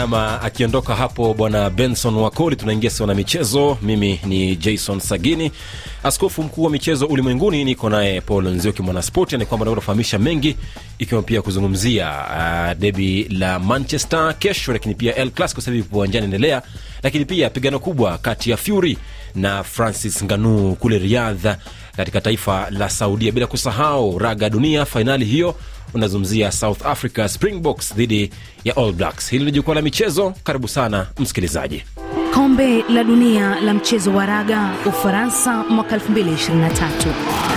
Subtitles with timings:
[0.00, 3.78] nama akiondoka hapo bwana benson wakoli tunaingia sawa michezo.
[3.82, 5.52] Mimi ni jason sagini.
[6.02, 10.56] Askofu mkuu wa michezo ulimwenguni niko naye paul nzioki mwanaspoti ni kwamba naenda kufahamisha mengi
[10.98, 16.24] ikiwemo pia kuzungumzia uh, debi la manchester kesho lakini pia el clasico sasa hivi uwanjani
[16.24, 16.62] endelea.
[17.02, 18.98] Lakini pia pigano kubwa kati ya fury
[19.34, 21.58] na francis nganu kule riadha
[21.96, 25.54] katika taifa la saudia bila kusahau raga dunia fainali hiyo
[25.94, 28.30] unazungumzia south africa springboks dhidi
[28.64, 29.30] ya all blacks.
[29.30, 30.34] Hili ni jukwaa la michezo.
[30.44, 31.82] Karibu sana msikilizaji.
[32.34, 37.56] Kombe la dunia la mchezo wa raga Ufaransa mwaka 2023.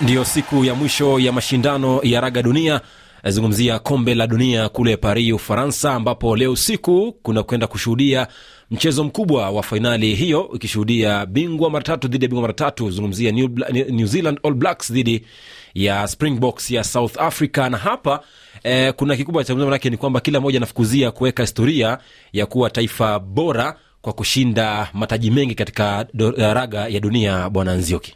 [0.00, 2.80] ndiyo siku ya mwisho ya mashindano ya raga dunia.
[3.22, 8.26] Nazungumzia kombe la dunia kule paris ufaransa ambapo leo usiku kuna kwenda kushuhudia
[8.74, 13.32] mchezo mkubwa wa fainali hiyo ikishuhudia bingwa mara tatu dhidi ya bingwa mara tatu zungumzia
[13.32, 13.48] new,
[13.90, 15.26] new zealand all blacks dhidi
[15.74, 17.58] ya springboks ya south africa.
[17.70, 18.20] Na hapa
[18.62, 21.98] eh, kuna kikubwa cha manake ni kwamba kila mmoja anafukuzia kuweka historia
[22.32, 28.14] ya kuwa taifa bora kwa kushinda mataji mengi katika do, raga ya dunia bwana nzioki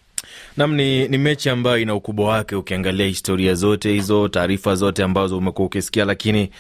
[0.57, 5.39] Nam ni, ni mechi ambayo ina ukubwa wake ukiangalia historia zote hizo, taarifa zote ambazo
[5.39, 6.51] umekuwa ukisikia, lakini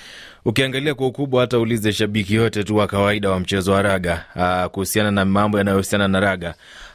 [0.44, 4.24] ukiangalia kwa ukubwa, hata ulize shabiki yote tu wa kawaida wa mchezo wa raga
[4.72, 6.54] kuhusiana na mambo yanayohusiana na raga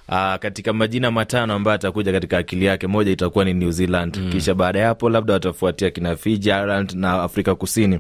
[0.09, 4.30] Aa, katika majina matano ambayo atakuja katika akili yake, moja itakuwa ni New Zealand mm.
[4.32, 8.00] Kisha baada ya hapo labda watafuatia kina Fiji, Ireland na Afrika Kusini.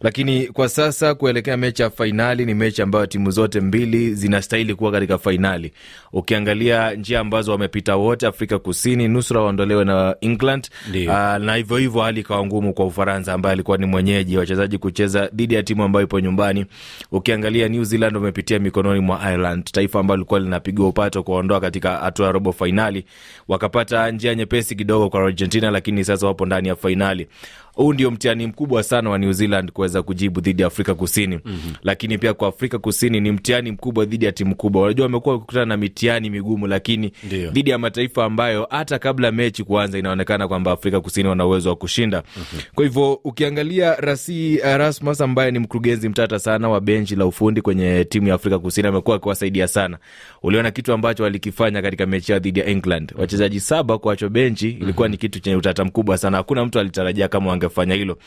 [0.00, 4.92] Lakini kwa sasa kuelekea mechi ya fainali, ni mechi ambayo timu zote mbili zinastahili kuwa
[4.92, 5.72] katika fainali.
[6.12, 10.68] Ukiangalia njia ambazo wamepita wote, Afrika Kusini nusura waondolewe na England
[11.08, 15.26] uh, na hivyo hivyo hali ikawa ngumu kwa Ufaransa ambaye alikuwa ni mwenyeji, wachezaji kucheza
[15.34, 16.66] dhidi ya timu ambayo ipo nyumbani.
[17.12, 22.26] Ukiangalia New Zealand wamepitia mikononi mwa Ireland, taifa ambalo lilikuwa linapigwa upato kuwaondoa katika hatua
[22.26, 23.04] ya robo fainali,
[23.48, 27.28] wakapata njia nyepesi kidogo kwa Argentina, lakini sasa wapo ndani ya fainali.
[27.74, 31.38] Huu ndio mtihani mkubwa sana wa New Zealand kuweza kujibu dhidi ya Afrika Kusini.
[31.44, 31.74] mm-hmm.
[31.82, 34.82] Lakini pia kwa Afrika Kusini ni mtihani mkubwa dhidi ya timu kubwa.
[34.82, 37.12] Unajua wamekuwa wakikutana na mitihani migumu, lakini
[37.52, 41.76] dhidi ya mataifa ambayo hata kabla mechi kuanza inaonekana kwamba Afrika Kusini wana uwezo wa
[41.76, 42.22] kushinda.
[42.36, 42.60] mm-hmm.
[42.74, 48.04] Kwa hivyo ukiangalia Rasi Rasmus ambaye ni mkurugenzi mtata sana wa benchi la ufundi kwenye
[48.04, 49.98] timu ya Afrika Kusini amekuwa akiwasaidia sana.
[50.42, 55.08] Uliona kitu ambacho walikifanya katika mechi yao dhidi ya England, wachezaji saba kuachwa benchi ilikuwa
[55.08, 56.36] ni kitu chenye utata mkubwa sana.
[56.36, 58.18] Hakuna mtu alitarajia kama wangefanya hilo.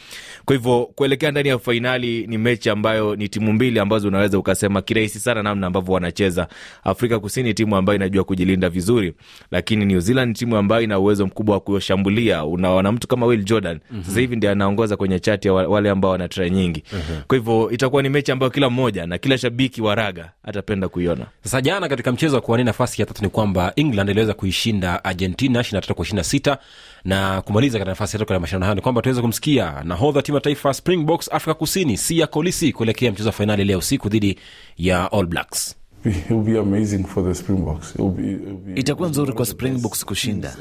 [0.46, 4.82] Kwa hivyo kuelekea ndani ya fainali ni mechi ambayo ni timu mbili ambazo unaweza ukasema
[4.82, 6.48] kirahisi sana namna ambavyo wanacheza.
[6.84, 9.14] Afrika Kusini timu ambayo inajua kujilinda vizuri,
[9.52, 12.46] lakini New Zealand timu ambayo ina uwezo mkubwa wa kushambulia.
[12.46, 14.04] Unaona mtu kama Will Jordan mm-hmm.
[14.04, 17.22] sasa hivi ndiye anaongoza kwenye chati ya wale ambao wana try nyingi mm-hmm.
[17.28, 21.26] Kwa hivyo itakuwa ni mechi ambayo kila mmoja na kila shabiki wa raga atapenda kuiona.
[21.44, 25.62] sasa jana katika mchezo wa kuwania nafasi ya tatu ni kwamba england iliweza kuishinda argentina
[25.62, 26.58] 23 kwa 26
[27.06, 29.82] na kumaliza katika nafasi ya tatu katika mashindano hayo ni kwamba tuweze kumsikia.
[29.84, 34.10] Nahodha timu ya taifa springboks afrika kusini sia kolisi kuelekea mchezo wa fainali leo usiku
[34.10, 34.40] dhidi
[34.78, 35.76] ya all blacks
[36.06, 37.96] It will be amazing for the Springboks.
[37.96, 40.56] It will be, it will be Itakuwa nzuri kwa Springboks kushinda.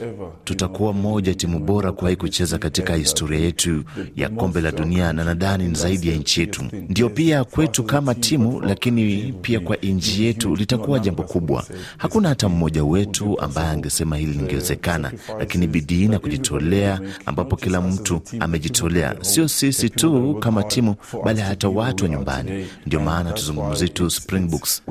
[0.44, 3.84] Tutakuwa moja timu bora kuwahi kucheza katika historia yetu
[4.16, 6.62] ya kombe la dunia, na nadhani ni zaidi ya nchi yetu.
[6.88, 11.64] Ndio pia kwetu kama timu, lakini pia kwa nchi yetu litakuwa jambo kubwa.
[11.98, 18.20] Hakuna hata mmoja wetu ambaye angesema hili lingewezekana, lakini bidii na kujitolea, ambapo kila mtu
[18.40, 20.94] amejitolea, sio sisi tu kama timu,
[21.24, 22.66] bali hata watu wa nyumbani.
[22.86, 24.82] Ndio maana tuzungumzie tu Springboks,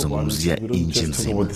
[0.00, 1.46] kuzungumzia nchi nzima.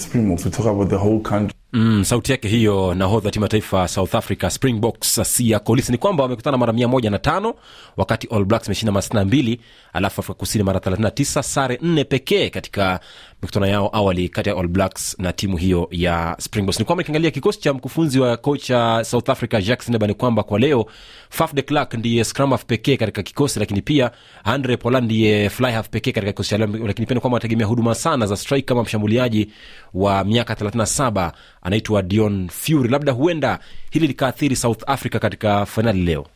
[1.77, 5.93] Mm, sauti yake hiyo nahodha timu ya taifa south africa springboks Siya kolisi.
[5.93, 7.55] Ni kwamba wamekutana mara mia moja na tano
[7.97, 9.61] wakati all blacks imeshinda mara sitini na mbili
[9.93, 13.01] alafu afrika kusini mara 39 sare nne pekee katika
[13.43, 16.79] mikutano yao awali kati ya all blacks na timu hiyo ya springboks.
[16.79, 20.59] Ni kwamba nikiangalia kikosi cha mkufunzi wa kocha south africa Jacques neba ni kwamba kwa
[20.59, 20.87] leo
[21.31, 24.11] faf de Klerk ndiye scrum half pekee katika kikosi lakini pia
[24.45, 27.67] andre poland ndiye fly half pekee katika kikosi cha leo lakini pia ni kwamba wanategemea
[27.67, 29.49] huduma sana za strike kama mshambuliaji
[29.95, 31.33] wa miaka 37
[31.65, 33.59] anaitwa dion fury labda huenda
[33.91, 36.27] hili likaathiri south africa katika fainali leo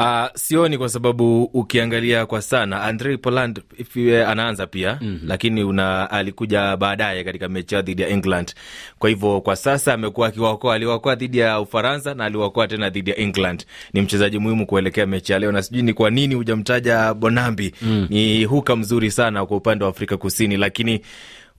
[0.00, 5.28] Uh, sioni kwa sababu ukiangalia kwa sana Andre Poland if, uh, anaanza pia mm-hmm.
[5.28, 8.54] Lakini una alikuja baadaye katika mechi yao dhidi ya England.
[8.98, 13.16] Kwa hivyo kwa sasa amekuwa akiwaokoa, aliwaokoa dhidi ya Ufaransa na aliwaokoa tena dhidi ya
[13.16, 13.66] England.
[13.92, 18.06] Ni mchezaji muhimu kuelekea mechi ya leo, na sijui ni kwa nini hujamtaja Bonambi mm.
[18.10, 21.00] Ni huka mzuri sana kwa upande wa Afrika Kusini, lakini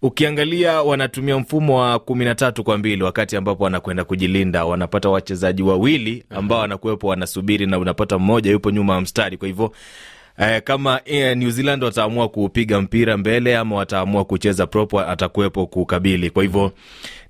[0.01, 5.63] ukiangalia wanatumia mfumo wa kumi na tatu kwa mbili wakati ambapo wanakwenda kujilinda wanapata wachezaji
[5.63, 9.71] wawili ambao wanakuwepo wanasubiri na unapata mmoja yupo nyuma ya mstari kwa hivyo
[10.41, 16.29] Eh, kama eh, New Zealand wataamua kupiga mpira mbele ama wataamua kucheza prop atakuwepo kukabili.
[16.29, 16.71] Kwa hivyo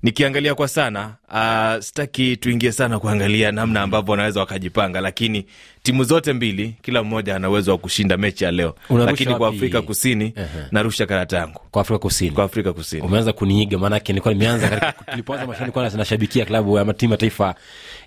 [0.02, 5.46] nikiangalia kwa sana Uh, sitaki tuingie sana kuangalia namna ambavyo wanaweza wakajipanga, lakini
[5.82, 8.74] timu zote mbili, kila mmoja ana uwezo wa kushinda mechi ya leo.
[8.88, 9.48] Unarusha Lakini kwa?
[9.48, 10.34] Afrika Kusini
[10.70, 13.02] narusha karata yangu kwa afrika kusini kwa Afrika Kusini.
[13.02, 17.54] umeanza kuniiga maanake nilikuwa nimeanza tulipoanza mashindano nilikuwa nashabikia klabu ya timu ya taifa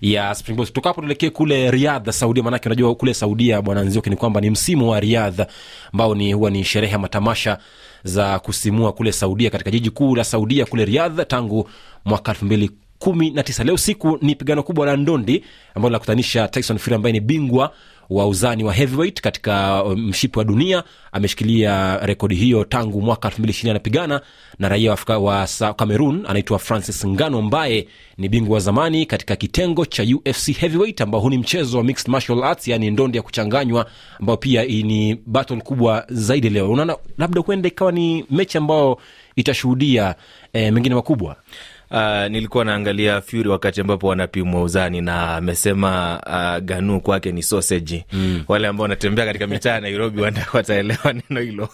[0.00, 0.68] ya Springboks.
[0.70, 4.50] Kutoka hapo tuelekee kule Riyadh, Saudia, maanake unajua kule Saudia bwana Nzioki ni kwamba ni
[4.50, 5.46] msimu wa riadha
[5.92, 7.58] ambao ni huwa ni sherehe ya matamasha
[8.04, 11.68] za kusimua kule Saudia, katika jiji kuu la Saudia kule Riyadh tangu
[12.04, 13.64] mwaka elfu mbili kumi na tisa.
[13.64, 17.72] Leo siku ni pigano kubwa la ndondi ambalo linakutanisha Tyson Fury ambaye ni bingwa
[18.10, 20.84] wa uzani wa heavyweight katika um, mshipi wa dunia.
[21.12, 24.20] Ameshikilia rekodi hiyo tangu mwaka 2020 anapigana
[24.58, 26.24] na raia wa, Afrika, wa Cameroon.
[26.28, 31.30] Anaitwa Francis Ngano ambaye ni bingwa wa zamani katika kitengo cha UFC heavyweight ambao huu
[31.30, 33.86] ni mchezo wa mixed martial arts yani ndondi ya kuchanganywa
[34.20, 36.70] ambao pia ni battle kubwa zaidi leo.
[36.70, 38.98] Unaona labda huenda ikawa ni mechi ambayo
[39.36, 40.14] itashuhudia
[40.52, 41.36] eh, mengine makubwa
[41.90, 48.04] Uh, nilikuwa naangalia Fury wakati ambapo wanapimwa uzani na amesema uh, Ganu kwake ni sausage.
[48.12, 48.44] Mm.
[48.48, 50.22] Wale ambao wanatembea katika mitaa ya Nairobi
[50.52, 51.68] wataelewa neno hilo.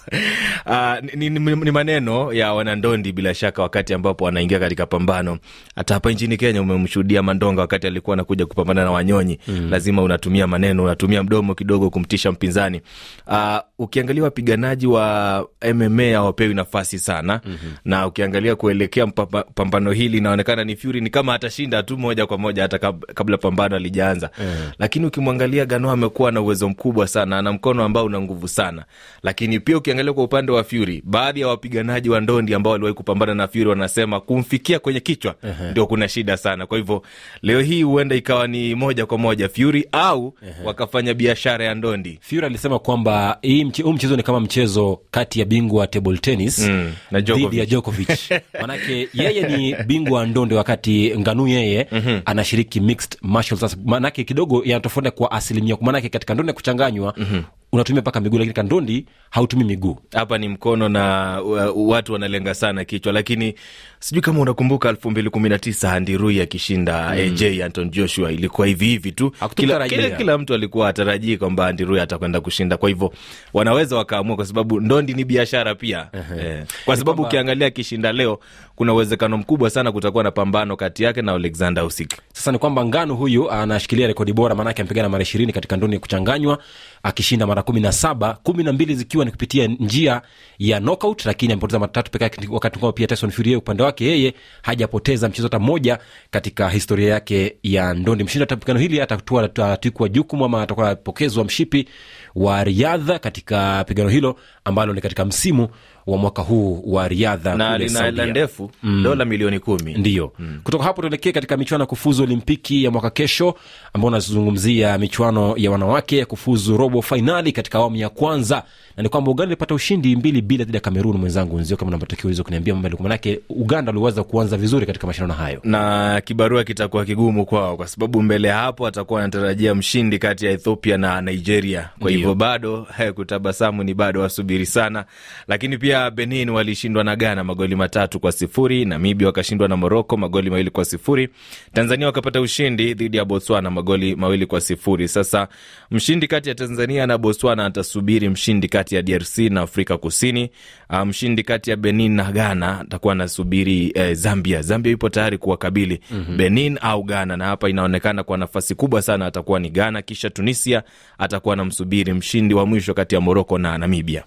[0.67, 5.39] Uh, ni, ni, ni maneno ya wanandondi bila shaka, wakati ambapo wanaingia katika pambano.
[5.77, 9.39] Hata hapa nchini Kenya umemshuhudia Mandonga wakati alikuwa anakuja kupambana na Wanyonyi.
[9.49, 9.71] Mm.
[9.71, 12.81] Lazima unatumia maneno, unatumia mdomo kidogo kumtisha mpinzani.
[13.27, 17.73] Uh, ukiangalia wapiganaji wa MMA hawapewi nafasi sana mm-hmm.
[17.85, 19.07] na ukiangalia kuelekea
[19.55, 22.79] pambano hili inaonekana ni Fury ni kama atashinda tu moja kwa moja hata
[23.15, 24.71] kabla pambano alijaanza mm-hmm.
[24.79, 28.85] lakini ukimwangalia Gano amekuwa na uwezo mkubwa sana, ana mkono ambao una nguvu sana,
[29.23, 33.35] lakini pia ukiangalia kwa upande wa Fury, baadhi ya wapiganaji wa ndondi ambao waliwahi kupambana
[33.35, 35.71] na Fury wanasema kumfikia kwenye kichwa uh-huh.
[35.71, 36.67] ndio kuna shida sana.
[36.67, 37.03] Kwa hivyo
[37.43, 40.65] leo hii huenda ikawa ni moja kwa moja Fury au uh-huh.
[40.67, 45.41] wakafanya biashara ya ndondi Fury alisema kwamba hii mche- huu mchezo ni kama mchezo kati
[45.41, 47.49] ya bingwa wa table tennis Mm, na Djokovic.
[47.49, 48.09] dhidi ya Djokovic.
[48.61, 52.21] Manake yeye ni bingwa wa ndondi wakati Nganu yeye mm-hmm.
[52.25, 53.77] anashiriki mixed martial arts.
[53.85, 57.45] Manake kidogo yanatofauti kwa asilimia, manake katika ndondi ya kuchanganywa mm-hmm.
[57.73, 59.99] Unatumia mpaka miguu, lakini kandondi ndondi hautumii miguu.
[60.13, 63.55] hapa ni mkono na uh, watu wanalenga sana kichwa, lakini
[64.01, 67.11] sijui kama unakumbuka elfu mbili kumi na tisa Andy Rui akishinda mm.
[67.21, 71.85] AJ Anton Joshua, ilikuwa hivi hivi tu, kila, kila, kila mtu alikuwa atarajii kwamba Andy
[71.85, 72.77] Rui atakwenda kushinda.
[72.77, 73.13] Kwa hivyo
[73.55, 76.09] wanaweza wakaamua, kwa sababu ndondi ni biashara pia
[76.41, 78.39] eh, kwa sababu kwamba- ukiangalia akishinda leo,
[78.77, 82.15] kuna uwezekano mkubwa sana kutakuwa na pambano kati yake na Alexander Usyk.
[82.33, 86.01] Sasa ni kwamba Nganu huyu anashikilia rekodi bora, maanake amepigana mara ishirini katika ndondi ya
[86.01, 86.59] kuchanganywa
[87.03, 90.23] akishinda mara kumi na saba kumi na mbili zikiwa ni kupitia njia
[90.59, 92.19] ya knockout, lakini amepoteza mara tatu
[92.51, 95.99] wakati kwamba pia Tyson Fury upande wake yeye hajapoteza mchezo hata mmoja
[96.31, 98.25] katika historia yake ya ndondi.
[98.25, 101.89] Mshindi wa pigano hili atatwikwa jukumu ama atakuwa apokezwa mshipi
[102.35, 105.69] wa riadha katika pigano hilo ambalo ni katika msimu
[106.11, 109.03] wa mwaka huu wa riadha na lina hela Saudia.
[109.03, 109.95] dola milioni kumi.
[109.95, 110.33] Ndiyo.
[110.39, 110.61] Mm.
[110.65, 113.55] Kutoka hapo tuelekee katika michuano ya kufuzu Olimpiki ya mwaka kesho,
[113.93, 118.63] ambao unazungumzia michuano ya wanawake ya kufuzu robo fainali katika awamu ya kwanza,
[118.97, 121.17] na ni kwamba Uganda ilipata ushindi mbili bila dhidi ya Kamerun.
[121.17, 125.35] Mwenzangu Nzio, kama na hizo kuniambia mambo yalikuwa, manake Uganda waliweza kuanza vizuri katika mashindano
[125.35, 125.61] hayo.
[125.65, 130.53] na kibarua kitakuwa kigumu kwao kwa sababu mbele ya hapo atakuwa anatarajia mshindi kati ya
[130.53, 131.89] Ethiopia na Nigeria.
[131.99, 135.05] Kwa hivyo bado kutabasamu ni bado wasubiri sana,
[135.49, 138.85] lakini pia Benin walishindwa na Ghana magoli matatu kwa sifuri.
[138.85, 141.29] Namibia wakashindwa na Moroko magoli mawili kwa sifuri.
[141.73, 145.09] Tanzania wakapata ushindi dhidi ya Botswana magoli mawili kwa sifuri.
[145.09, 145.49] Sasa
[145.91, 150.51] mshindi kati ya Tanzania na Botswana atasubiri mshindi kati ya DRC na Afrika Kusini.
[150.91, 154.63] Uh, mshindi kati ya Benin na Ghana atakuwa anasubiri eh, Zambia.
[154.63, 156.37] Zambia ipo tayari kuwakabili mm-hmm.
[156.37, 160.83] Benin au Ghana, na hapa inaonekana kwa nafasi kubwa sana atakuwa ni Ghana, kisha Tunisia
[161.19, 164.25] atakuwa anamsubiri mshindi wa mwisho kati ya Moroko na Namibia.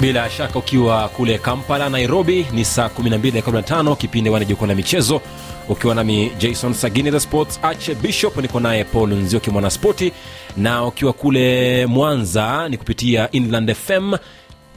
[0.00, 5.20] Bila shaka ukiwa kule Kampala, Nairobi ni saa 12:15 kipindi wana jukwaa la michezo,
[5.68, 10.12] ukiwa nami Jason Sagini the Sports Archbishop, niko naye Paul Nzioki mwanaspoti,
[10.56, 14.14] na ukiwa kule Mwanza ni kupitia Inland FM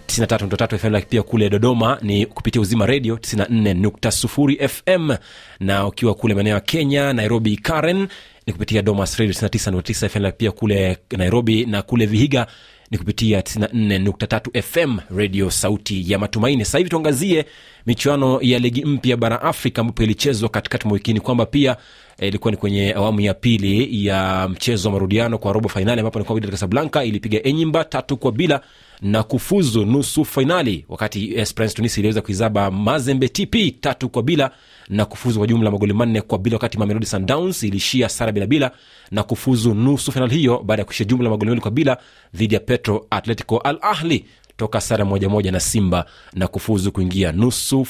[0.08, 5.12] 93.3 FM, pia kule Dodoma ni kupitia Uzima Radio 94.0 FM,
[5.60, 8.08] na ukiwa kule maeneo ya Kenya, Nairobi Karen
[8.48, 12.48] ni kupitia Domas Radio 99.9 FM, pia kule Nairobi na kule Vihiga
[12.94, 16.66] ni kupitia 94.3 FM radio sauti ya matumaini.
[16.66, 17.46] Sasa hivi tuangazie
[17.86, 21.78] michuano ya ligi mpya bara Afrika ambapo ilichezwa katikati mwa wikini, kwamba pia
[22.20, 26.20] eh, ilikuwa ni kwenye awamu ya pili ya mchezo wa marudiano kwa robo fainali ambapo
[26.20, 28.62] ni kwamba Kasablanka ilipiga Enyimba tatu kwa bila
[29.04, 34.52] na kufuzu nusu fainali wakati esperance iliweza kuizaba mazembe tp tatu kwa bila
[34.90, 38.72] na kufuzu kwa jumla magoli manne kwa bila wakati mamelodi sundowns ilishia sara bila
[39.12, 41.98] na kufuzu nusu fainali hiyo baada ya kuishia jumla magoli mawili kwa bila
[42.34, 44.26] dhidi ya petro atletico al ahli
[44.58, 47.88] toka sara moja na simba na kufuzu kuingia nusu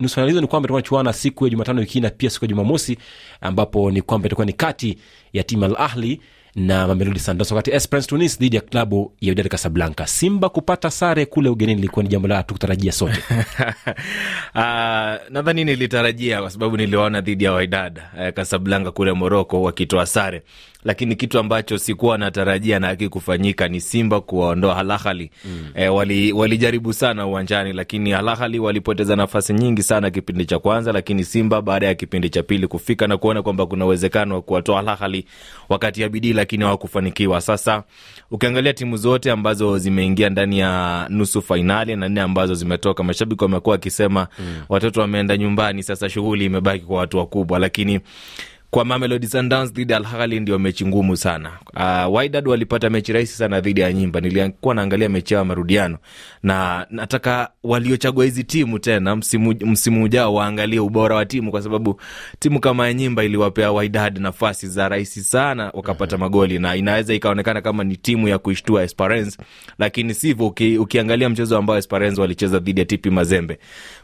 [0.00, 2.98] Nusu fainali ni kwamba itakuwa siku ya jumatano wiki na pia siku ya jumamosi
[3.40, 4.98] ambapo ni kwamba itakuwa ni kati
[5.32, 6.20] ya timu al ahli
[6.56, 10.06] na mamelodi sundowns wakati esperance tunis dhidi ya klabu ya Wydad casablanca.
[10.06, 13.22] Simba kupata sare kule ugenini ilikuwa ni jambo la tukutarajia sote.
[14.54, 14.60] Uh,
[15.34, 20.42] nadhani nilitarajia kwa sababu niliwaona dhidi ya Wydad kasablanka Casablanca kule Moroko wakitoa sare,
[20.86, 25.30] lakini kitu ambacho sikuwa natarajia na hakikufanyika ni Simba kuwaondoa Al Ahly.
[25.44, 25.64] Mm.
[25.74, 30.92] E, wali, walijaribu sana uwanjani, lakini Al Ahly walipoteza nafasi nyingi sana kipindi cha kwanza,
[30.92, 34.80] lakini Simba baada ya kipindi cha pili kufika na kuona kwamba kuna uwezekano wa kuwatoa
[34.80, 35.24] Al Ahly
[35.68, 37.40] wakati ya bidii, lakini hawakufanikiwa.
[37.40, 37.82] Sasa
[38.30, 43.72] ukiangalia timu zote ambazo zimeingia ndani ya nusu fainali na nne ambazo zimetoka, mashabiki wamekuwa
[43.72, 44.62] wakisema mm.
[44.68, 48.00] watoto wameenda nyumbani, sasa shughuli imebaki kwa watu wakubwa, lakini
[48.70, 51.52] kwa Mamelodi Sundowns dhidi ya Al Ahly ndio mechi ngumu sana.
[52.08, 54.20] Uh, Wydad walipata mechi rahisi sana dhidi ya Nyimba.
[54.20, 55.98] Nilikuwa naangalia mechi yao marudiano,
[56.42, 62.00] na nataka waliochagua hizi timu tena msimu, msimu ujao waangalie ubora wa timu, kwa sababu
[62.38, 67.60] timu kama ya Nyimba iliwapea Wydad nafasi za rahisi sana wakapata magoli, na inaweza ikaonekana
[67.60, 69.38] kama ni timu ya kuishtua Esperance,
[69.78, 73.58] lakini sivyo uki, ukiangalia mchezo ambao Esperance walicheza dhidi ya TP Mazembe.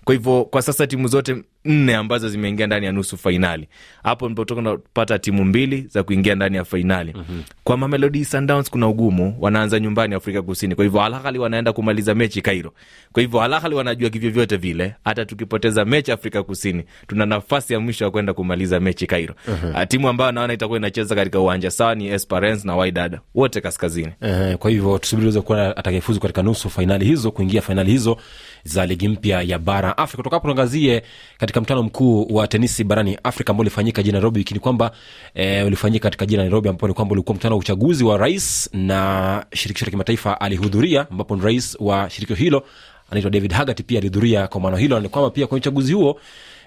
[0.05, 3.69] Kwa hivyo kwa sasa timu zote nne ambazo zimeingia ndani ya nusu fainali,
[4.03, 7.13] hapo ndipo napata timu mbili za kuingia ndani ya fainali.
[7.17, 7.43] mm-hmm.
[7.65, 12.15] Kwa Mamelodi Sundowns kuna ugumu, wanaanza nyumbani Afrika Kusini, kwa hivyo Al Ahly wanaenda kumaliza
[12.15, 12.73] mechi Cairo.
[13.13, 17.81] Kwa hivyo Al Ahly wanajua kivyovyote vile, hata tukipoteza mechi Afrika Kusini, tuna nafasi ya
[17.81, 19.35] mwisho ya kwenda kumaliza mechi Cairo.
[19.49, 19.87] mm -hmm.
[19.87, 24.13] Timu ambayo naona itakuwa inacheza katika uwanja sawa ni Esperance na Wydad, wote kaskazini.
[24.21, 28.17] Eh, kwa hivyo tusubiri uweze kuona atakayefuzu katika nusu fainali hizo kuingia fainali hizo
[28.65, 30.17] za ligi mpya ya bara afrika.
[30.23, 31.03] Kutoka tuangazie
[31.39, 34.91] katika mkutano mkuu wa tenisi barani afrika ambao ulifanyika jijini nairobi wiki kwamba
[35.35, 38.71] e, ulifanyika katika jiji la nairobi ambapo ni kwamba ulikuwa mkutano wa uchaguzi wa rais
[38.73, 42.65] na shirikisho la kimataifa alihudhuria ambapo rais wa shirikisho hilo
[43.11, 44.97] anaitwa david hagat pia alihudhuria kwa maana hilo.
[44.97, 46.21] Na ni kwamba pia kwenye uchaguzi huo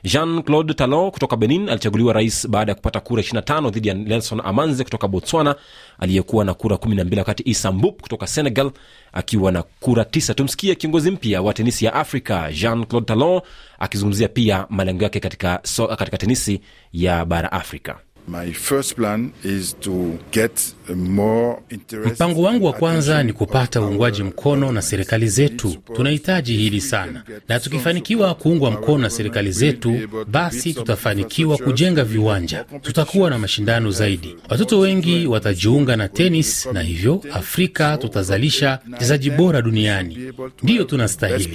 [0.06, 4.42] jean claude talon kutoka benin alichaguliwa rais baada ya kupata kura 25 dhidi ya nelson
[4.44, 5.56] amanze kutoka botswana
[6.00, 8.72] aliyekuwa na kura 12 wakati isambup kutoka senegal
[9.14, 13.42] akiwa na kura 9 tumsikie kiongozi mpya wa tenisi ya afrika jean claude talon
[13.80, 16.62] akizungumzia pia malengo yake katika, so, katika tenisi
[16.94, 23.24] ya bara afrika My first plan is to get more interest Mpango wangu wa kwanza
[23.24, 25.76] ni kupata uungwaji mkono na serikali zetu.
[25.96, 33.30] Tunahitaji hili sana, na tukifanikiwa kuungwa mkono na serikali zetu, basi tutafanikiwa kujenga viwanja, tutakuwa
[33.30, 40.34] na mashindano zaidi, watoto wengi watajiunga na tenis, na hivyo Afrika tutazalisha wachezaji bora duniani.
[40.64, 41.50] Ndiyo tunastahili.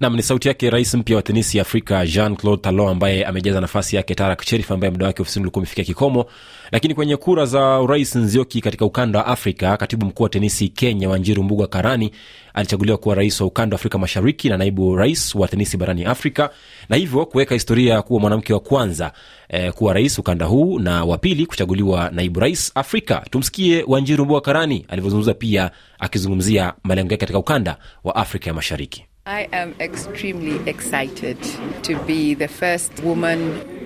[0.00, 3.60] Nam ni sauti yake rais mpya wa tenisi ya afrika jean claude talon ambaye amejaza
[3.60, 6.24] nafasi yake tarak cherif ambaye muda wake ofisini ulikuwa umefikia kikomo.
[6.72, 11.08] Lakini kwenye kura za urais nzioki katika ukanda wa afrika katibu mkuu wa tenisi kenya
[11.08, 12.10] wanjiru mbuga karani
[12.54, 16.50] alichaguliwa kuwa rais wa ukanda wa afrika mashariki na naibu rais wa tenisi barani afrika
[16.88, 19.12] na hivyo kuweka historia ya kuwa mwanamke wa kwanza
[19.48, 23.22] eh, kuwa rais ukanda huu na wa pili kuchaguliwa naibu rais afrika.
[23.30, 29.07] Tumsikie wanjiru mbuga karani alivyozungumza pia akizungumzia malengo yake katika ukanda wa afrika ya mashariki
[29.28, 31.36] I am extremely excited
[31.82, 33.77] to be the first woman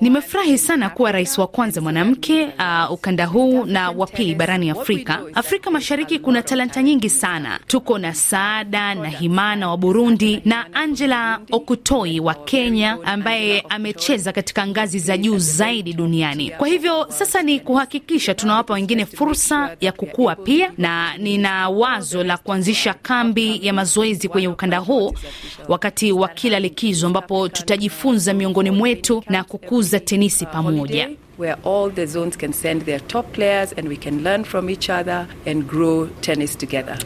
[0.00, 5.20] Nimefurahi sana kuwa rais wa kwanza mwanamke uh, ukanda huu na wa pili barani Afrika.
[5.34, 7.60] Afrika Mashariki kuna talanta nyingi sana.
[7.66, 14.66] Tuko na Saada na Himana wa Burundi na Angela Okutoi wa Kenya ambaye amecheza katika
[14.66, 16.50] ngazi za juu zaidi duniani.
[16.50, 22.36] Kwa hivyo sasa ni kuhakikisha tunawapa wengine fursa ya kukua pia, na nina wazo la
[22.36, 25.12] kuanzisha kambi ya mazoezi kwenye ukanda huu
[25.68, 31.08] wakati wa kila likizo ambapo tutajifunza miongoni mwetu na kukuza tenisi pamoja.
[31.38, 34.88] where all the zones can send their top players and we can learn from each
[34.90, 36.98] other and grow tennis together.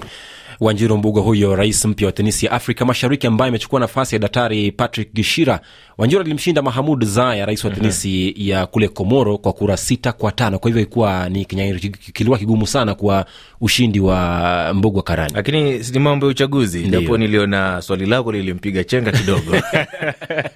[0.61, 4.73] wanjiru mbuga huyo rais mpya wa tenisi ya afrika mashariki ambaye amechukua nafasi ya daktari
[4.73, 5.61] patrick gishira
[5.99, 10.59] wanjiru alimshinda mahamud zaya rais wa tenisi ya kule komoro kwa kura sita kwa tano.
[10.59, 11.79] Kwa hivyo ilikuwa ni kinyang'anyiro
[12.13, 13.27] kilikuwa kigumu sana kwa
[13.61, 15.33] ushindi wa Mbogwa karani.
[15.35, 16.83] Lakini ni mambo ya uchaguzi.
[16.83, 19.57] Japo niliona swali lako lilimpiga chenga kidogo.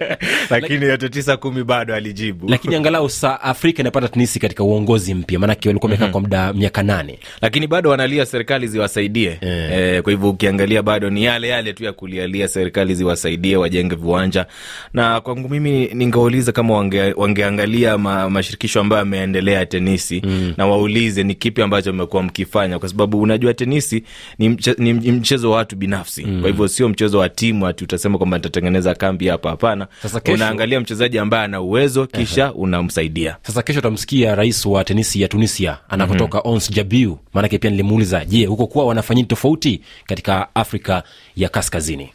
[0.49, 2.49] Lakini yote tisa kumi bado alijibu.
[2.49, 5.39] Lakini angalau sa afrika inapata tenisi katika uongozi mpya.
[5.39, 7.19] Maanake walikuwa wamekaa kwa muda miaka nane.
[7.41, 9.37] Lakini bado wanalia serikali ziwasaidie.
[9.41, 9.71] Eh.
[9.71, 13.95] eh, E, kwa hivyo ukiangalia bado ni yale yale tu ya kulialia serikali ziwasaidie wajenge
[13.95, 14.45] viwanja,
[14.93, 20.53] na kwangu mimi ningeuliza kama wange, wangeangalia ma, mashirikisho ambayo yameendelea ya tenisi mm.
[20.57, 24.03] na waulize ni kipi ambacho mmekuwa mkifanya, kwa sababu unajua tenisi
[24.39, 26.39] ni, mche, ni mchezo wa watu binafsi mm.
[26.41, 29.49] kwa hivyo sio mchezo wa timu ati utasema kwamba nitatengeneza kambi hapa.
[29.49, 29.87] Hapana,
[30.33, 33.37] unaangalia mchezaji ambaye ana uwezo kisha unamsaidia.
[33.43, 36.53] Sasa kesho utamsikia rais wa tenisi ya Tunisia anakotoka mm-hmm.
[36.53, 41.03] Ons Jabiu, maanake pia nilimuuliza, je, huko kuwa wanafanyini tofauti katika Afrika
[41.35, 42.09] ya Kaskazini.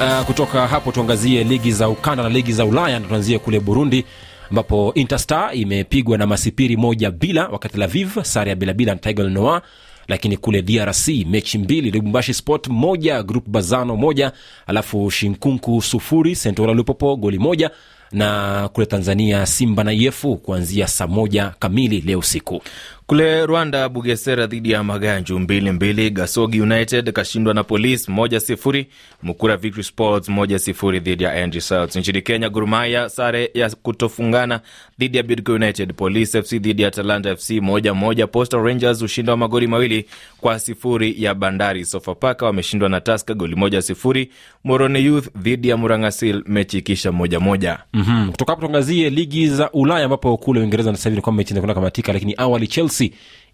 [0.00, 4.04] Uh, kutoka hapo tuangazie ligi za ukanda na ligi za Ulaya, na tuanzie kule Burundi
[4.50, 9.62] ambapo Interstar imepigwa na Masipiri moja bila, wakati Tel sare ya bilabila na Tiger Noir
[10.08, 14.32] lakini kule drc mechi mbili lubumbashi sport moja grup bazano moja
[14.66, 17.70] alafu shinkunku sufuri sentora lupopo goli moja
[18.12, 22.62] na kule tanzania simba na yefu kuanzia saa moja kamili leo usiku
[23.08, 26.10] kule rwanda bugesera dhidi ya maganju mbili mbili.
[26.10, 28.86] Gasogi united kashindwa na polis moja sifuri.
[29.22, 31.96] Mukura victory sports moja sifuri dhidi ya Angel South.
[31.96, 34.60] nchini kenya gurumaya sare ya kutofungana
[34.98, 35.94] dhidi ya bidco united.
[35.94, 38.26] Police fc dhidi ya talanta fc moja moja.
[38.26, 40.04] Postal rangers ushindi wa magoli mawili
[40.40, 41.84] kwa sifuri ya bandari.
[41.84, 44.30] Sofapaka wameshindwa na taska goli moja sifuri.
[44.64, 47.78] Moroni youth dhidi ya murangasil mechi ikisha moja moja.
[47.92, 48.30] Mm-hmm.
[48.30, 51.74] kutoka hapo tuangazie ligi za ulaya ambapo kule uingereza sasa hivi ni kwamba mechi inakwenda
[51.74, 52.97] kamatika lakini awali chelsea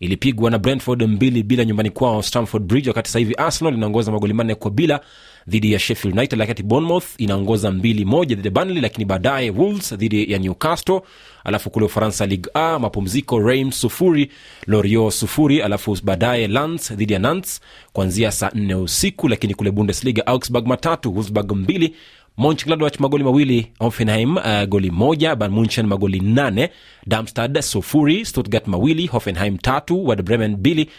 [0.00, 2.22] ilipigwa na brentford mbili bila nyumbani kwao.
[2.22, 5.00] Stamford bridge wakati sasa hivi arsenal inaongoza magoli manne kwa bila
[5.48, 9.94] dhidi ya sheffield united wakati bournemouth inaongoza mbili moja dhidi ya burnley lakini baadaye wolves
[9.94, 11.00] dhidi ya newcastle.
[11.44, 14.30] Alafu kule ufaransa ligue a mapumziko reims sufuri
[14.66, 17.60] lorio sufuri alafu baadaye lans dhidi ya nants
[17.92, 21.94] kuanzia saa nne usiku lakini kule bundesliga augsburg matatu wolfsburg mbili
[22.36, 26.70] monchgladbach magoli mawili offenheim uh, goli moja banmunchen magoli nane
[27.06, 30.90] damstad sufuri stuttgart mawili hoffenheim tatu wad bremen mbili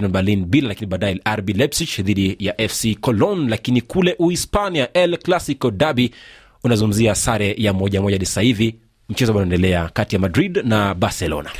[0.00, 5.18] uh, berlin bila lakini baadaye rb leipzig dhidi ya fc colon lakini kule uhispania el
[5.18, 6.10] clasico Derby
[6.64, 8.74] unazungumzia sare ya moja moja hadi sasa hivi
[9.08, 11.50] mchezo bado unaendelea kati ya madrid na barcelona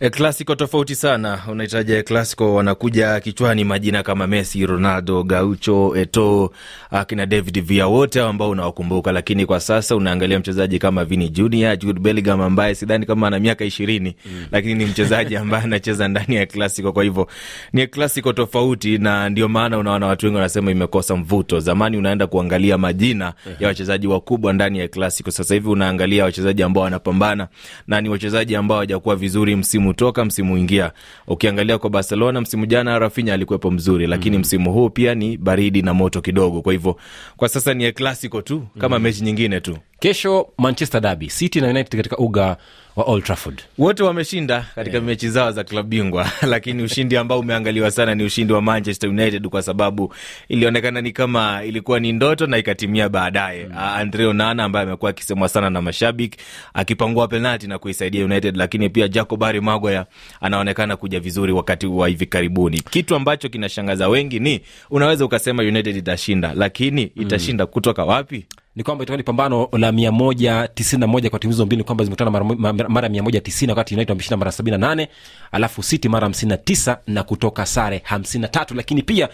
[0.00, 1.40] E, klasiko tofauti sana.
[1.50, 6.52] Unahitaji klasiko, wanakuja kichwani majina kama Messi, Ronaldo, Gaucho, Eto,
[6.90, 12.00] akina David Villa, wote ambao unawakumbuka, lakini kwa sasa unaangalia mchezaji kama Vini Junior, Jude
[12.00, 14.46] Bellingham ambaye sidhani kama ana miaka ishirini mm.
[14.52, 16.92] lakini ni mchezaji ambaye anacheza ndani ya klasiko.
[16.92, 17.28] Kwa hivyo
[17.72, 21.60] ni klasiko tofauti, na ndio maana unaona watu wengi wanasema imekosa mvuto.
[21.60, 26.82] Zamani unaenda kuangalia majina ya wachezaji wakubwa ndani ya klasiko, sasa hivi unaangalia wachezaji ambao
[26.84, 27.48] wanapambana
[27.86, 30.92] na ni wachezaji ambao hawajakuwa vizuri msimu toka msimu ingia.
[31.26, 34.40] Ukiangalia kwa Barcelona msimu jana Rafinha alikuwepo mzuri, lakini mm.
[34.40, 36.62] msimu huu pia ni baridi na moto kidogo.
[36.62, 36.96] Kwa hivyo
[37.36, 39.02] kwa sasa ni klasiko tu kama mm.
[39.02, 39.78] mechi nyingine tu.
[40.00, 42.56] Kesho manchester derby city na united katika uga
[42.96, 45.06] wa old trafford wote wameshinda katika yeah.
[45.06, 49.48] mechi zao za klabu bingwa lakini ushindi ambao umeangaliwa sana ni ushindi wa manchester united
[49.48, 50.14] kwa sababu
[50.48, 53.78] ilionekana ni kama ilikuwa ni ndoto na ikatimia baadaye mm.
[53.78, 56.38] andre onana ambaye amekuwa akisemwa sana na mashabiki
[56.74, 60.06] akipangua penalti na kuisaidia united lakini pia jacob ari magoya
[60.40, 65.96] anaonekana kuja vizuri wakati wa hivi karibuni kitu ambacho kinashangaza wengi ni unaweza ukasema united
[65.96, 67.70] itashinda lakini itashinda mm.
[67.70, 68.46] kutoka wapi
[68.78, 71.78] ni kwamba itakuwa ni pambano la mia moja tisini na moja kwa timu hizo mbili
[71.80, 74.88] ni kwamba zimekutana mara, mara, mara mia moja tisini wakati united wameshinda mara sabini na
[74.88, 75.08] nane
[75.52, 78.74] alafu city mara hamsini na tisa na kutoka sare hamsini na tatu.
[78.74, 79.28] Lakini pia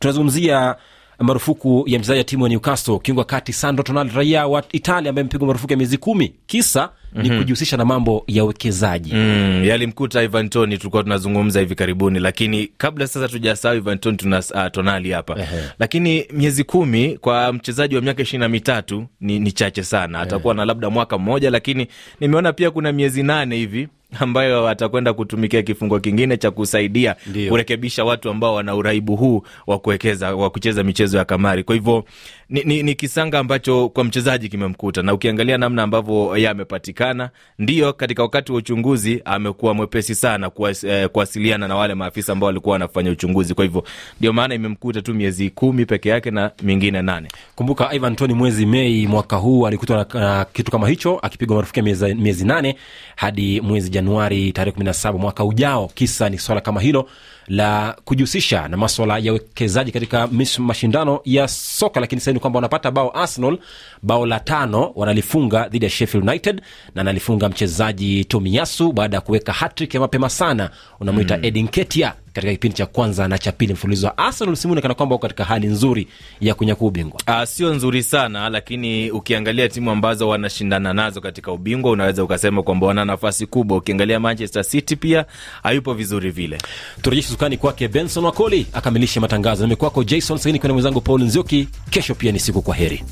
[0.00, 0.76] tunazungumzia
[1.18, 5.22] marufuku ya mchezaji wa timu ya newcastle kiungo kati sandro tonali raia wa italia ambaye
[5.22, 6.34] amepigwa marufuku ya miezi kumi.
[6.46, 7.38] Kisa ni mm-hmm.
[7.38, 9.14] kujihusisha na mambo ya uwekezaji.
[9.14, 14.38] Mm, yalimkuta ivan Toni, tulikuwa tunazungumza hivi karibuni lakini kabla sasa tujasahau ivan Toni, tuna
[14.38, 15.38] uh, tonali hapa.
[15.38, 15.62] Ehe.
[15.78, 20.20] lakini miezi kumi kwa mchezaji wa miaka ishirini na mitatu ni, ni chache sana.
[20.20, 21.86] Atakuwa na labda mwaka mmoja lakini
[22.20, 23.88] nimeona pia kuna miezi nane hivi
[24.20, 27.16] ambayo atakwenda kutumikia kifungo kingine cha kusaidia
[27.48, 31.64] kurekebisha watu ambao wana uraibu huu wa kuwekeza wa kucheza michezo ya kamari.
[31.64, 32.04] Kwa hivyo
[32.48, 37.92] ni, ni, ni kisanga ambacho kwa mchezaji kimemkuta na ukiangalia namna ambavyo yeye amepatikana ndio
[37.92, 42.72] katika wakati wa uchunguzi amekuwa mwepesi sana kuwas, eh, kuwasiliana na wale maafisa ambao walikuwa
[42.72, 43.54] wanafanya uchunguzi.
[43.54, 43.84] Kwa hivyo
[44.18, 47.28] ndio maana imemkuta tu miezi kumi peke yake na mingine nane.
[47.54, 51.78] Kumbuka ivan tony mwezi mei mwaka huu alikutwa na, na kitu kama hicho akipigwa marufuku
[51.78, 52.76] ya miezi, miezi nane
[53.16, 55.88] hadi mwezi januari tarehe kumi na saba mwaka ujao.
[55.94, 57.08] Kisa ni swala kama hilo
[57.48, 60.28] la kujihusisha na maswala ya uwekezaji katika
[60.58, 63.58] mashindano ya soka lakini sasa ni kwamba wanapata bao arsenal
[64.02, 66.62] bao la tano wanalifunga dhidi ya sheffield united
[66.94, 71.44] na analifunga mchezaji tomiyasu baada ya kuweka hatrik ya mapema sana unamwita mm.
[71.44, 74.56] edin ketia katika kipindi cha kwanza na cha pili mfululizo wa arsenal.
[74.56, 76.08] Simu inaonekana kwamba wako katika hali nzuri
[76.40, 77.20] ya kunyakua ubingwa?
[77.28, 82.86] Uh, sio nzuri sana lakini ukiangalia timu ambazo wanashindana nazo katika ubingwa unaweza ukasema kwamba
[82.86, 83.76] wana nafasi kubwa.
[83.78, 85.24] Ukiangalia manchester city pia
[85.62, 86.58] hayupo vizuri vile.
[87.02, 89.62] Turejeshe sukani kwake benson wakoli akamilishe matangazo.
[89.64, 91.68] Nami kwako jason sagini kwa mwenzangu paul nzioki.
[91.90, 93.04] Kesho pia ni siku kwa heri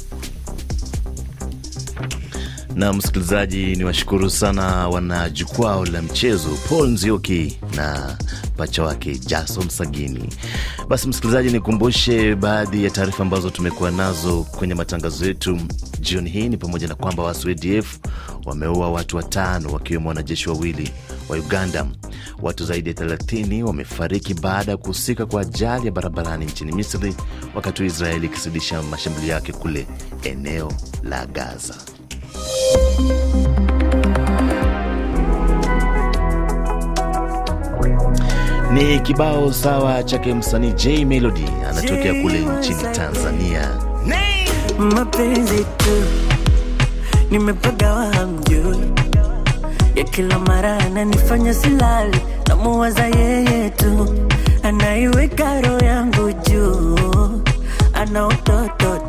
[2.75, 8.17] na msikilizaji ni washukuru sana wana jukwao la mchezo paul nzioki na
[8.57, 10.29] pacha wake jason sagini.
[10.89, 15.59] Basi msikilizaji nikumbushe baadhi ya taarifa ambazo tumekuwa nazo kwenye matangazo yetu
[16.01, 16.49] jioni hii.
[16.49, 17.99] Ni pamoja na kwamba waasi wa adf
[18.45, 20.91] wameua watu watano wakiwemo wanajeshi wawili
[21.29, 21.87] wa uganda.
[22.43, 27.15] Watu zaidi ya 30 wamefariki baada ya kuhusika kwa ajali ya barabarani nchini misri
[27.55, 29.87] wakati wa israeli ikizidisha mashambulio yake kule
[30.25, 31.75] eneo la gaza
[38.73, 43.69] ni kibao sawa chake msanii j melody anatokea kule nchini tanzania.
[44.79, 46.03] Mapenzi tu
[47.31, 48.79] nimepagawa hamjui
[49.95, 54.15] ya kila mara ananifanya silali namuwaza yeye tu.
[54.63, 56.99] Anaiweka roho yangu juu.
[57.95, 59.02] Ana utoto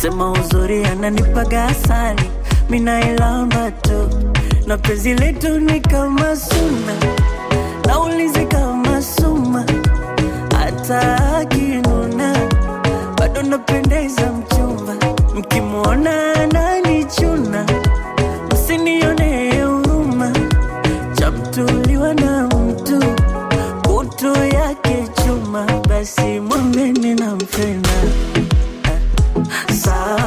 [0.00, 2.30] sema uzuri ananipaga asali
[2.70, 4.08] minailamba tu.
[4.66, 6.94] Na penzi letu ni kama suna.
[7.86, 9.64] Naulizi kama suma.
[10.58, 12.36] Hata akinuna.
[13.18, 14.94] Bado napendeza mchumba.
[15.34, 17.66] Mkimwona ananichuna.
[18.52, 20.32] Msinione huruma.
[21.14, 23.04] Chamtuliwa na mtu.
[23.88, 25.66] Kutu yake chuma.
[25.88, 27.89] Basi mwambeni nampenda
[29.90, 30.19] sawa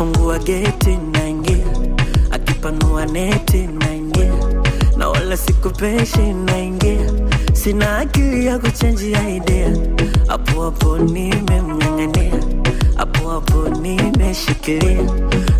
[0.00, 1.66] akifungua geti naingia
[2.30, 4.32] akipanua neti naingia
[4.96, 7.12] na wala sikupeshi naingia
[7.52, 9.76] sina akili ya kuchenjia idea.
[10.26, 12.32] Hapo hapo nimemng'ang'ania
[12.96, 15.02] hapo hapo nimeshikilia.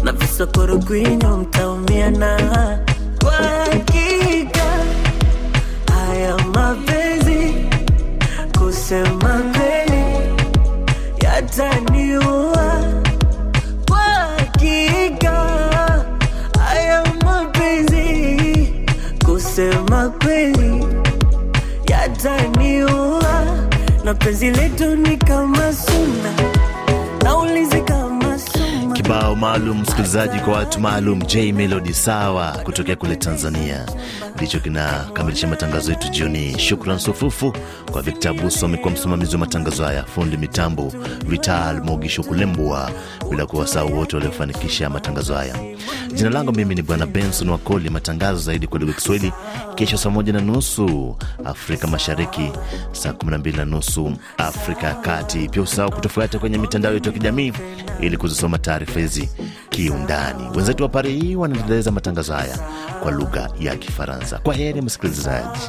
[0.05, 2.79] Na visokoro kwinyo mtaumia na
[24.25, 25.73] penzi letu ni kama
[29.11, 33.87] kibao maalum msikilizaji kwa watu maalum j melody sawa kutokea kule tanzania.
[34.37, 36.59] Ndicho kinakamilisha matangazo yetu jioni.
[36.59, 37.53] Shukran sufufu
[37.93, 40.05] kwa victor buso amekuwa msimamizi wa matangazo haya.
[40.05, 40.93] Fundi mitambo
[41.27, 42.91] vital mogisho kulembwa
[43.31, 45.55] bila kuwasahau wote waliofanikisha matangazo haya.
[46.15, 47.91] Jina langu mimi ni bwana benson wakoli.
[47.91, 49.33] Matangazo zaidi kwa lugha kiswahili
[49.75, 52.53] kesho saa moja na nusu afrika mashariki
[52.93, 55.49] saa 12 na nusu afrika ya kati.
[55.49, 57.53] Pia usahau kutufuata kwenye mitandao yetu ya kijamii
[58.01, 59.29] ili kuzisoma taarifa hizi
[59.71, 60.49] kiundani.
[60.57, 62.59] Wenzetu wa Paris wanaendeleza matangazo haya
[63.03, 64.39] kwa lugha ya kifaransa.
[64.39, 65.61] Kwa heri msikilizaji